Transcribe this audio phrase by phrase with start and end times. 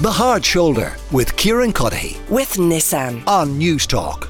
[0.00, 3.26] The Hard Shoulder with Kieran Cuddihy with Nissan.
[3.26, 4.28] on Newstalk.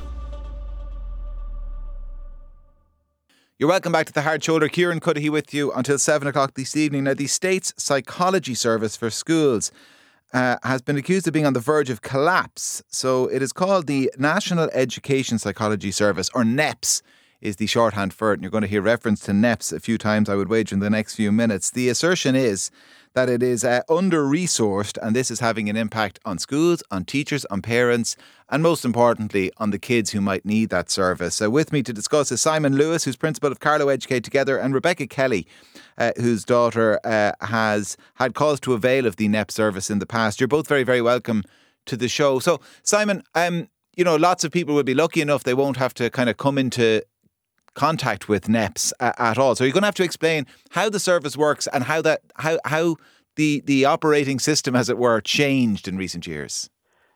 [3.58, 4.70] You're welcome back to the Hard Shoulder.
[4.70, 7.04] Kieran Cuddihy with you until 7 o'clock this evening.
[7.04, 9.70] Now, the state's psychology service for schools
[10.32, 12.82] uh, has been accused of being on the verge of collapse.
[12.88, 17.02] So it is called the National Education Psychology Service, or NEPS
[17.40, 18.34] is the shorthand for it.
[18.34, 20.80] And you're going to hear reference to NEPS a few times, I would wager, in
[20.80, 21.70] the next few minutes.
[21.70, 22.70] The assertion is
[23.14, 27.04] that it is uh, under resourced and this is having an impact on schools, on
[27.04, 28.16] teachers, on parents,
[28.48, 31.36] and most importantly, on the kids who might need that service.
[31.36, 34.74] So, with me to discuss is Simon Lewis, who's principal of Carlow Educate Together, and
[34.74, 35.46] Rebecca Kelly,
[35.96, 40.06] uh, whose daughter uh, has had cause to avail of the NEP service in the
[40.06, 40.40] past.
[40.40, 41.42] You're both very, very welcome
[41.86, 42.38] to the show.
[42.38, 45.92] So, Simon, um, you know, lots of people will be lucky enough they won't have
[45.94, 47.02] to kind of come into
[47.78, 49.54] contact with NEPS uh, at all.
[49.54, 52.58] So you're going to have to explain how the service works and how that how
[52.64, 52.96] how
[53.36, 56.68] the the operating system, as it were, changed in recent years.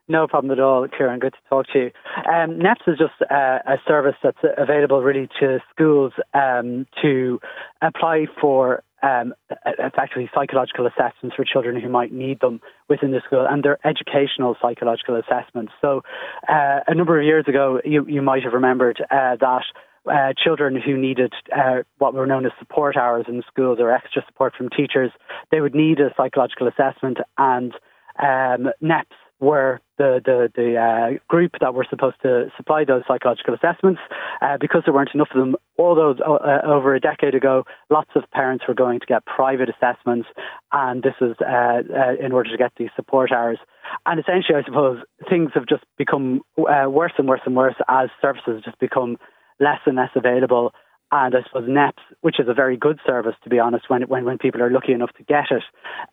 [0.09, 1.21] No problem at all, Kieran.
[1.21, 1.91] Good to talk to you.
[2.31, 7.41] Um, NEPS is just uh, a service that's available really to schools um, to
[7.81, 13.47] apply for um, effectively psychological assessments for children who might need them within the school,
[13.49, 15.73] and they're educational psychological assessments.
[15.81, 16.03] So,
[16.49, 19.65] uh, a number of years ago, you, you might have remembered uh, that
[20.11, 24.23] uh, children who needed uh, what were known as support hours in schools or extra
[24.27, 25.11] support from teachers,
[25.51, 27.75] they would need a psychological assessment, and
[28.23, 33.55] um, NEPS were the the, the uh, group that were supposed to supply those psychological
[33.55, 34.01] assessments.
[34.41, 38.11] Uh, because there weren't enough of them, all those uh, over a decade ago, lots
[38.17, 40.29] of parents were going to get private assessments,
[40.73, 43.59] and this was uh, in order to get these support hours.
[44.07, 48.63] And essentially, I suppose things have just become worse and worse and worse as services
[48.65, 49.17] just become
[49.63, 50.73] less and less available.
[51.11, 54.25] And I suppose NEPS, which is a very good service, to be honest, when when,
[54.25, 55.63] when people are lucky enough to get it,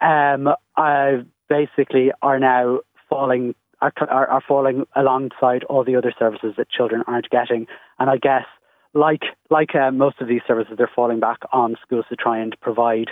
[0.01, 6.69] um, I basically are now falling are, are, falling alongside all the other services that
[6.69, 7.65] children aren't getting.
[7.97, 8.45] And I guess,
[8.93, 12.55] like like uh, most of these services, they're falling back on schools to try and
[12.61, 13.07] provide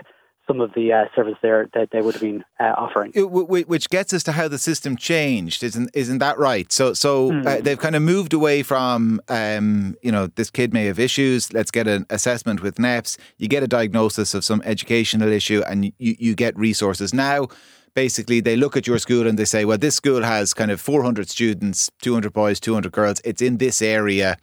[0.47, 3.11] some of the uh, service there that they would have been uh, offering.
[3.15, 6.71] Which gets us to how the system changed, isn't isn't that right?
[6.71, 7.45] So so mm.
[7.45, 11.53] uh, they've kind of moved away from um, you know this kid may have issues.
[11.53, 13.17] Let's get an assessment with NEPS.
[13.37, 17.47] You get a diagnosis of some educational issue, and you you get resources now.
[17.93, 20.79] Basically, they look at your school and they say, well, this school has kind of
[20.79, 23.19] 400 students, 200 boys, 200 girls.
[23.25, 24.37] It's in this area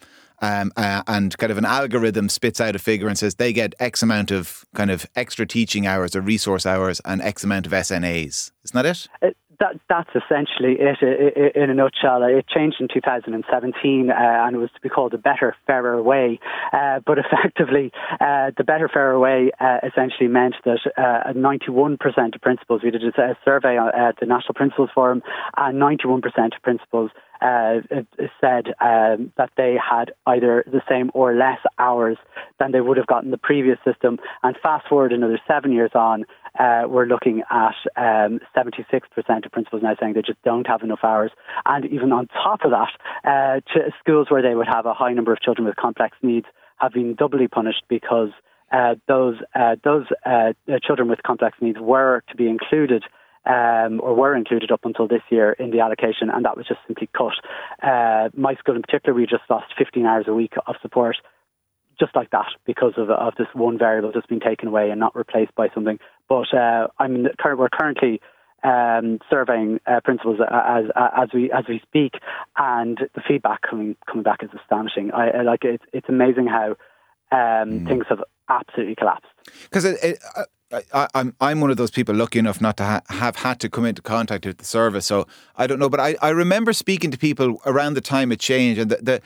[0.44, 3.74] um, uh, and kind of an algorithm spits out a figure and says they get
[3.80, 7.72] X amount of kind of extra teaching hours or resource hours and X amount of
[7.72, 8.52] SNAs.
[8.64, 9.08] Isn't that it?
[9.22, 12.22] it that, that's essentially it in a nutshell.
[12.22, 16.40] It changed in 2017 uh, and it was to be called a better, fairer way.
[16.72, 22.40] Uh, but effectively, uh, the better, fairer way uh, essentially meant that 91% uh, of
[22.42, 25.22] principals, we did a survey at the National Principals Forum,
[25.56, 27.80] and 91% of principals uh,
[28.40, 32.16] said um, that they had either the same or less hours
[32.58, 34.18] than they would have gotten the previous system.
[34.42, 36.24] And fast forward another seven years on,
[36.58, 41.00] uh, we're looking at um, 76% of principals now saying they just don't have enough
[41.02, 41.32] hours.
[41.66, 42.92] And even on top of that,
[43.24, 43.60] uh,
[43.98, 46.46] schools where they would have a high number of children with complex needs
[46.78, 48.30] have been doubly punished because
[48.72, 50.52] uh, those uh, those uh,
[50.82, 53.04] children with complex needs were to be included
[53.46, 56.80] um, or were included up until this year in the allocation, and that was just
[56.86, 57.34] simply cut.
[57.82, 61.16] Uh, my school in particular, we just lost 15 hours a week of support
[61.98, 65.14] just like that because of, of this one variable that's been taken away and not
[65.14, 65.98] replaced by something.
[66.28, 68.20] But uh, I mean, we're currently
[68.64, 72.14] um, surveying uh, principals as as we as we speak,
[72.56, 75.12] and the feedback coming coming back is astonishing.
[75.12, 76.70] I, like it's it's amazing how
[77.30, 77.86] um, mm.
[77.86, 79.30] things have absolutely collapsed.
[79.64, 79.86] Because
[80.92, 83.68] I, I'm I'm one of those people lucky enough not to ha- have had to
[83.68, 85.88] come into contact with the service, so I don't know.
[85.88, 89.22] But I, I remember speaking to people around the time it changed, and the, the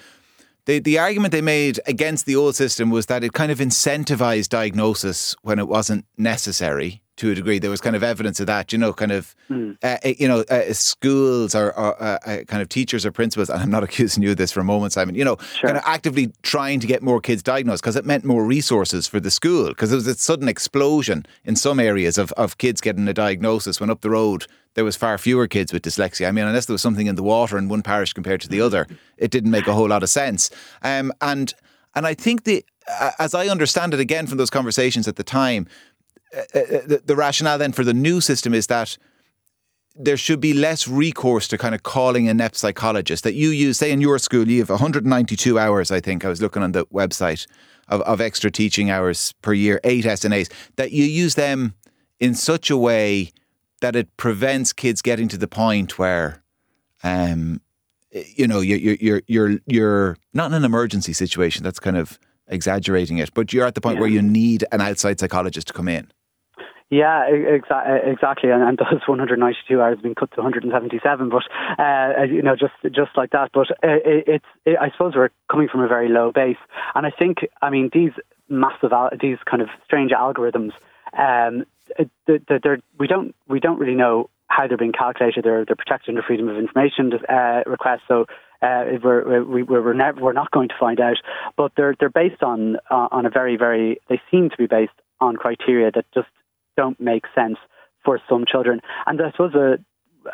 [0.66, 4.50] the, the argument they made against the old system was that it kind of incentivized
[4.50, 7.58] diagnosis when it wasn't necessary to a degree.
[7.58, 9.76] There was kind of evidence of that, you know, kind of, mm.
[9.82, 13.60] uh, you know, uh, schools or, or uh, uh, kind of teachers or principals, and
[13.60, 15.68] I'm not accusing you of this for a moment, Simon, you know, sure.
[15.68, 19.20] kind of actively trying to get more kids diagnosed because it meant more resources for
[19.20, 23.06] the school because there was a sudden explosion in some areas of, of kids getting
[23.08, 26.28] a diagnosis when up the road there was far fewer kids with dyslexia.
[26.28, 28.60] I mean, unless there was something in the water in one parish compared to the
[28.60, 28.86] other,
[29.16, 30.50] it didn't make a whole lot of sense.
[30.82, 31.52] Um, and
[31.96, 32.64] and I think the
[33.18, 35.66] as I understand it again from those conversations at the time,
[36.34, 38.96] uh, uh, the, the rationale then for the new system is that
[39.98, 43.78] there should be less recourse to kind of calling a NEP psychologist that you use,
[43.78, 46.86] say in your school, you have 192 hours, I think, I was looking on the
[46.86, 47.46] website,
[47.88, 51.74] of, of extra teaching hours per year, eight SNAs, that you use them
[52.20, 53.32] in such a way
[53.80, 56.42] that it prevents kids getting to the point where,
[57.02, 57.60] um,
[58.10, 61.62] you know, you're you're you're you're not in an emergency situation.
[61.62, 64.00] That's kind of exaggerating it, but you're at the point yeah.
[64.00, 66.10] where you need an outside psychologist to come in.
[66.90, 71.28] Yeah, exa- exactly, and, and those 192 hours have been cut to 177.
[71.28, 71.42] But
[71.78, 73.50] uh, you know, just just like that.
[73.52, 76.56] But uh, it, it's it, I suppose we're coming from a very low base,
[76.94, 78.12] and I think I mean these
[78.48, 80.72] massive these kind of strange algorithms.
[81.16, 81.64] Um,
[82.26, 85.44] they're, they're, we don't we don't really know how they're being calculated.
[85.44, 88.02] They're they're protected under freedom of information uh, requests.
[88.08, 88.26] So
[88.62, 91.16] uh, we're we, we're never, we're not going to find out.
[91.56, 94.92] But they're they're based on uh, on a very very they seem to be based
[95.20, 96.28] on criteria that just
[96.78, 97.58] don't make sense
[98.04, 98.80] for some children.
[99.06, 99.78] And I suppose the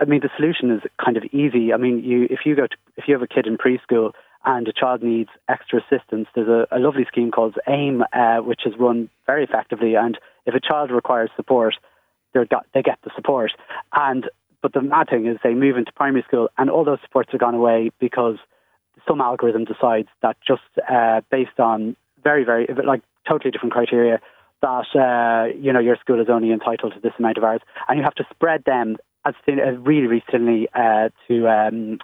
[0.01, 1.73] I mean the solution is kind of easy.
[1.73, 4.13] I mean you if you go to if you have a kid in preschool
[4.45, 8.67] and a child needs extra assistance, there's a, a lovely scheme called AIM, uh, which
[8.67, 9.95] is run very effectively.
[9.95, 11.77] And if a child requires support,
[12.35, 13.53] they're got, they get the support.
[13.95, 14.29] And
[14.61, 17.39] but the mad thing is they move into primary school and all those supports are
[17.39, 18.37] gone away because
[19.09, 24.21] some algorithm decides that just uh, based on very, very, like totally different criteria,
[24.65, 27.61] that, uh, you know, your school is only entitled to this amount of hours.
[27.87, 28.97] And you have to spread them
[29.27, 31.99] as thin, uh, really, really thinly uh, to, um,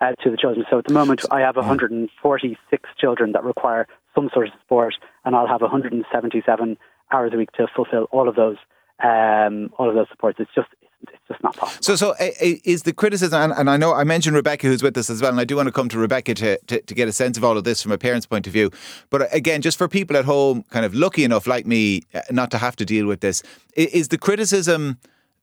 [0.00, 0.64] uh, to the children.
[0.70, 4.94] So at the moment, I have 146 children that require some sort of support,
[5.24, 6.76] and I'll have 177
[7.10, 8.56] hours a week to fulfill all of those
[9.02, 10.38] um, all of those supports.
[10.38, 10.68] It's just
[11.12, 11.82] it's just not possible.
[11.82, 15.10] So, so is the criticism, and, and, I know I mentioned Rebecca, who's with us
[15.10, 17.12] as well, and I do want to come to Rebecca to, to, to, get a
[17.12, 18.70] sense of all of this from a parent's point of view.
[19.10, 22.20] But uh, again, just for people at home, kind of lucky enough like me, uh,
[22.30, 23.42] not to have to deal with this,
[23.76, 24.98] is the criticism?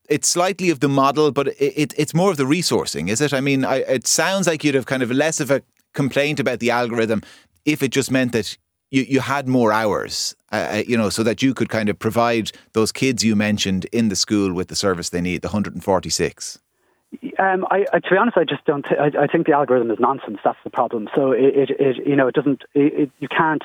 [0.09, 3.33] It's slightly of the model, but it, it, it's more of the resourcing, is it?
[3.33, 5.61] I mean, I, it sounds like you'd have kind of less of a
[5.93, 7.21] complaint about the algorithm
[7.65, 8.57] if it just meant that
[8.91, 11.97] you, you had more hours, uh, uh, you know, so that you could kind of
[11.97, 16.59] provide those kids you mentioned in the school with the service they need, the 146?
[17.39, 18.85] Um, I, I, to be honest, I just don't.
[18.85, 20.37] Th- I, I, think the algorithm is nonsense.
[20.45, 21.09] That's the problem.
[21.13, 22.61] So it, it, it you know, it doesn't.
[22.73, 23.63] It, you can't.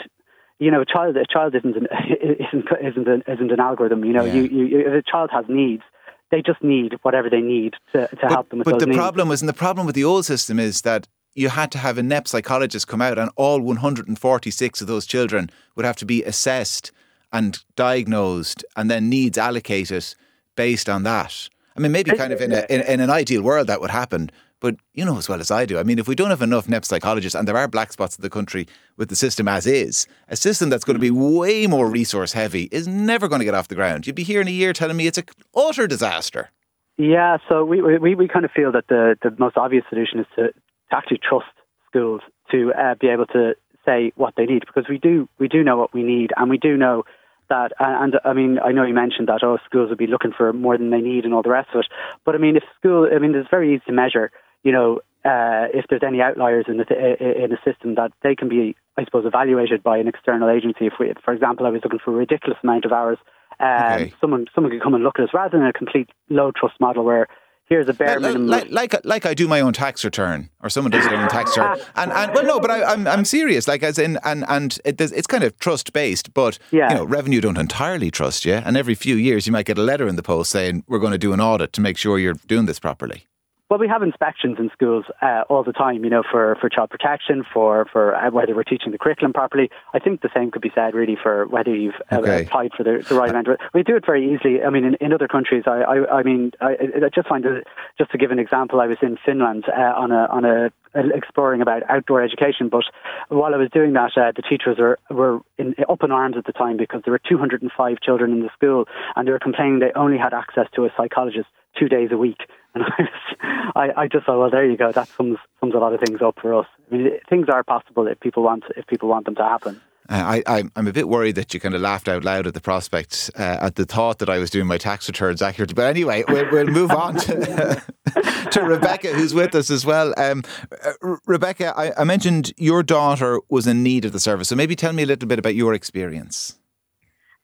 [0.58, 1.86] You know, a child, a child isn't an,
[2.20, 4.04] isn't isn't an, isn't an algorithm.
[4.04, 4.32] You know, yeah.
[4.32, 5.84] you, you, if a child has needs,
[6.32, 8.98] they just need whatever they need to, to but, help them with but the needs.
[8.98, 11.06] problem was, and the problem with the old system is that
[11.36, 15.50] you had to have a NEP psychologist come out, and all 146 of those children
[15.74, 16.90] would have to be assessed
[17.32, 20.14] and diagnosed, and then needs allocated
[20.54, 21.48] based on that.
[21.76, 24.30] I mean, maybe kind of in, a, in, in an ideal world that would happen,
[24.60, 25.78] but you know as well as I do.
[25.78, 28.22] I mean, if we don't have enough NEP psychologists, and there are black spots in
[28.22, 28.66] the country
[28.96, 31.38] with the system as is, a system that's going to be mm.
[31.38, 34.06] way more resource heavy is never going to get off the ground.
[34.06, 36.48] You'd be here in a year telling me it's an utter disaster.
[36.96, 40.26] Yeah, so we, we, we kind of feel that the, the most obvious solution is
[40.36, 40.48] to,
[40.90, 41.46] to actually trust
[41.88, 43.54] schools to uh, be able to
[43.84, 46.58] say what they need because we do we do know what we need and we
[46.58, 47.04] do know
[47.48, 50.32] that and, and I mean I know you mentioned that oh schools would be looking
[50.36, 51.86] for more than they need and all the rest of it
[52.24, 54.30] but I mean if school I mean it's very easy to measure
[54.64, 58.48] you know uh, if there's any outliers in the in a system that they can
[58.48, 62.00] be I suppose evaluated by an external agency if we for example I was looking
[62.04, 63.18] for a ridiculous amount of hours
[63.60, 64.14] um, okay.
[64.20, 67.04] someone someone could come and look at us rather than a complete low trust model
[67.04, 67.28] where
[67.66, 68.46] here's a bare minimum.
[68.46, 71.56] Like, like, like I do my own tax return, or someone does their own tax
[71.56, 73.68] return, and and well, no, but I, am I'm, I'm serious.
[73.68, 76.90] Like as in, and and it, it's kind of trust based, but yeah.
[76.90, 79.82] you know, revenue don't entirely trust you, and every few years you might get a
[79.82, 82.34] letter in the post saying we're going to do an audit to make sure you're
[82.46, 83.26] doing this properly.
[83.68, 86.90] Well, we have inspections in schools uh, all the time, you know, for, for child
[86.90, 89.70] protection, for, for uh, whether we're teaching the curriculum properly.
[89.92, 92.44] I think the same could be said really for whether you've uh, okay.
[92.44, 93.48] applied for the, the right amount.
[93.74, 94.62] We do it very easily.
[94.62, 97.66] I mean, in, in other countries, I, I, I mean, I, I just find it,
[97.98, 101.60] just to give an example, I was in Finland uh, on a on a exploring
[101.60, 102.68] about outdoor education.
[102.68, 102.84] But
[103.28, 106.46] while I was doing that, uh, the teachers were, were in, up in arms at
[106.46, 109.92] the time because there were 205 children in the school and they were complaining they
[109.94, 112.38] only had access to a psychologist two days a week.
[112.76, 114.92] And I, was, I, I just thought, well, there you go.
[114.92, 116.66] That sums sums a lot of things up for us.
[116.90, 119.80] I mean, things are possible if people want if people want them to happen.
[120.08, 122.60] Uh, I, I'm a bit worried that you kind of laughed out loud at the
[122.60, 125.74] prospect, uh, at the thought that I was doing my tax returns accurately.
[125.74, 127.82] But anyway, we'll, we'll move on to,
[128.52, 130.14] to, Rebecca, who's with us as well.
[130.16, 130.44] Um,
[130.84, 134.48] uh, Rebecca, I, I, mentioned your daughter was in need of the service.
[134.48, 136.56] So maybe tell me a little bit about your experience.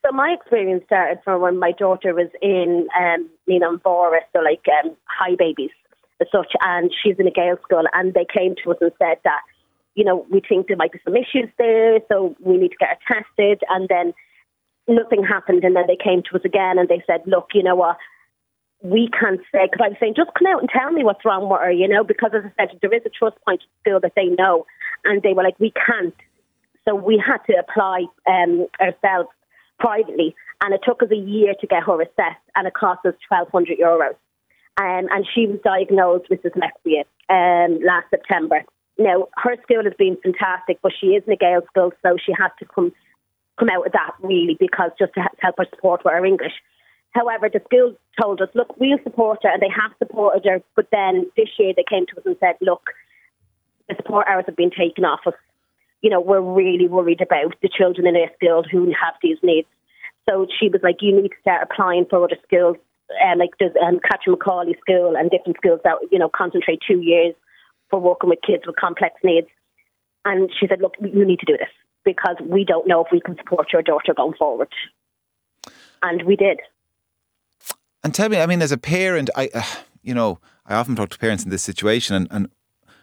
[0.05, 4.41] So my experience started from when my daughter was in, um, you know, Boris, so
[4.41, 5.71] like um, high babies
[6.21, 9.43] as such, and she's in a Gaelscoil, and they came to us and said that
[9.95, 12.99] you know, we think there might be some issues there, so we need to get
[13.07, 13.63] her tested.
[13.69, 14.15] And then
[14.89, 15.65] nothing happened.
[15.65, 17.99] And then they came to us again and they said, look, you know what?
[18.83, 21.49] We can't say, because I was saying, just come out and tell me what's wrong
[21.49, 24.15] with her, you know, because as I said, there is a trust point still that
[24.17, 24.67] they know.
[25.05, 26.15] And they were like, we can't.
[26.85, 29.29] So we had to apply um, ourselves
[29.79, 30.35] privately.
[30.63, 33.79] And it took us a year to get her assessed and it cost us 1,200
[33.79, 34.15] euros.
[34.81, 38.63] um, and she was diagnosed with dyslexia um, last September.
[38.99, 42.51] Now, her school has been fantastic, but she is in a Gaelscoil, so she had
[42.59, 42.93] to come
[43.59, 46.55] come out of that really because just to help her support with her English.
[47.11, 50.63] However, the school told us, look, we'll support her, and they have supported her.
[50.75, 52.89] But then this year they came to us and said, look,
[53.89, 55.35] the support hours have been taken off us.
[56.03, 59.69] You know, we're really worried about the children in our school who have these needs.
[60.29, 62.77] So she was like, you need to start applying for other schools,
[63.25, 67.01] um, like there's um, Catherine McAuley School and different schools that, you know, concentrate two
[67.01, 67.35] years
[67.91, 69.49] for working with kids with complex needs.
[70.25, 71.69] And she said, look, you need to do this
[72.05, 74.69] because we don't know if we can support your daughter going forward.
[76.03, 76.61] And we did.
[78.05, 79.63] And tell me, I mean, as a parent, I, uh,
[80.03, 82.49] you know, I often talk to parents in this situation, and, and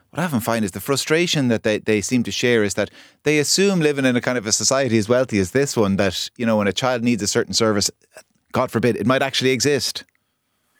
[0.09, 2.89] what I often find is the frustration that they, they seem to share is that
[3.23, 6.29] they assume living in a kind of a society as wealthy as this one, that,
[6.35, 7.91] you know, when a child needs a certain service,
[8.51, 10.03] God forbid, it might actually exist.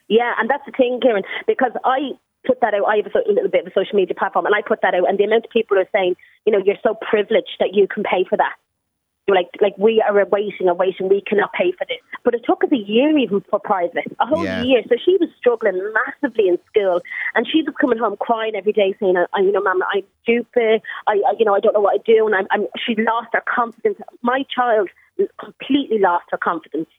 [0.08, 2.12] Yeah, and that's the thing, Kieran, because I
[2.46, 2.86] put that out.
[2.86, 5.08] I have a little bit of a social media platform, and I put that out,
[5.08, 8.04] and the amount of people are saying, you know, you're so privileged that you can
[8.04, 8.56] pay for that
[9.34, 11.10] like like we are waiting and waiting.
[11.10, 12.00] We cannot pay for this.
[12.24, 14.64] But it took us a year even for private, a whole yeah.
[14.64, 14.82] year.
[14.88, 17.02] So she was struggling massively in school,
[17.36, 20.82] and she was coming home crying every day, saying, I, "You know, Mama, I'm stupid.
[21.08, 23.30] I, I, you know, I don't know what I do." And I'm, I'm, she lost
[23.34, 23.98] her confidence.
[24.22, 24.90] My child
[25.40, 26.90] completely lost her confidence.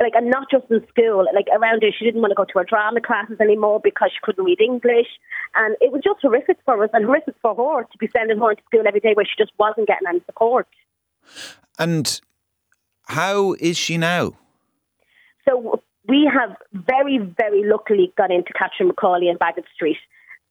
[0.00, 2.58] Like, and not just in school, like around her, she didn't want to go to
[2.58, 5.08] her drama classes anymore because she couldn't read English.
[5.56, 8.54] And it was just horrific for us and horrific for her to be sending her
[8.54, 10.68] to school every day where she just wasn't getting any support.
[11.78, 12.20] And
[13.06, 14.36] how is she now?
[15.48, 19.98] So we have very, very luckily got into Catherine McAuley and Baggot Street.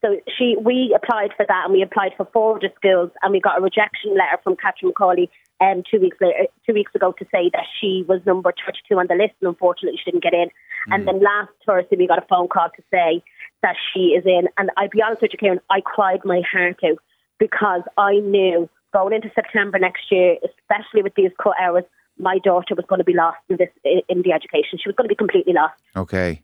[0.03, 3.39] So she, we applied for that, and we applied for four other schools, and we
[3.39, 5.27] got a rejection letter from Catherine McAuley
[5.59, 9.07] um, two weeks later, two weeks ago, to say that she was number thirty-two on
[9.07, 10.49] the list, and unfortunately she didn't get in.
[10.87, 10.93] Mm.
[10.93, 13.23] And then last Thursday, we got a phone call to say
[13.63, 14.47] that she is in.
[14.59, 16.99] And I'll be honest with you, Kieran, I cried my heart out
[17.39, 21.83] because I knew going into September next year, especially with these cut hours,
[22.17, 24.79] my daughter was going to be lost in this in the education.
[24.81, 25.75] She was going to be completely lost.
[25.95, 26.41] Okay.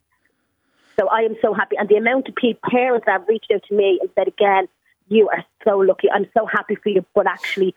[0.99, 3.63] So I am so happy, and the amount of people, parents that have reached out
[3.67, 4.67] to me and said again,
[5.07, 6.09] "You are so lucky.
[6.11, 7.73] I'm so happy for you," but actually,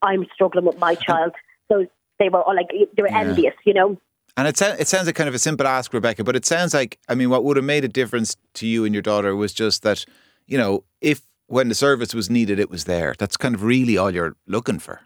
[0.00, 1.32] I'm struggling with my child.
[1.70, 1.86] So
[2.18, 3.20] they were all like, they were yeah.
[3.20, 3.98] envious, you know.
[4.36, 6.98] And it, it sounds like kind of a simple ask, Rebecca, but it sounds like,
[7.08, 9.82] I mean, what would have made a difference to you and your daughter was just
[9.82, 10.04] that,
[10.46, 13.14] you know, if when the service was needed, it was there.
[13.18, 15.00] That's kind of really all you're looking for.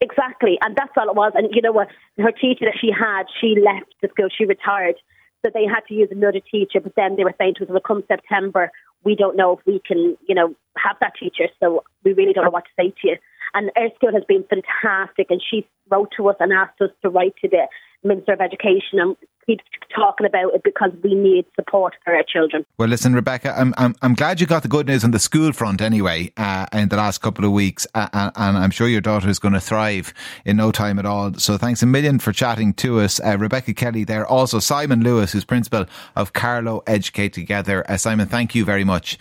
[0.00, 1.32] Exactly, and that's all it was.
[1.34, 1.88] And you know what?
[2.18, 4.28] Her teacher that she had, she left the school.
[4.36, 4.96] She retired,
[5.44, 6.80] so they had to use another teacher.
[6.80, 8.72] But then they were saying to us, "Well, come September,
[9.04, 11.48] we don't know if we can, you know, have that teacher.
[11.60, 13.16] So we really don't know what to say to you."
[13.54, 17.08] And our school has been fantastic, and she wrote to us and asked us to
[17.08, 17.68] write to the
[18.02, 19.60] Minister of Education and keep
[19.94, 22.64] talking about it because we need support for our children.
[22.78, 25.52] Well, listen, Rebecca, I'm I'm, I'm glad you got the good news on the school
[25.52, 29.28] front anyway uh, in the last couple of weeks, uh, and I'm sure your daughter
[29.28, 30.12] is going to thrive
[30.44, 31.34] in no time at all.
[31.34, 34.04] So thanks a million for chatting to us, uh, Rebecca Kelly.
[34.04, 37.88] There, also Simon Lewis, who's principal of Carlow Educate Together.
[37.90, 39.18] Uh, Simon, thank you very much.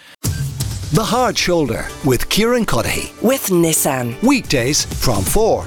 [0.93, 5.65] The Hard Shoulder with Kieran Cuddihy with Nissan weekdays from four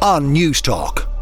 [0.00, 1.13] on Newstalk.